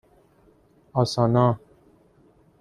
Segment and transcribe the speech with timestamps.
[0.93, 1.59] آسانا